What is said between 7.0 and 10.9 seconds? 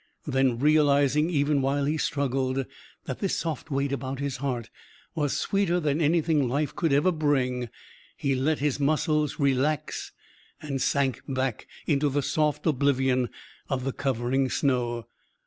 bring, he let his muscles relax, and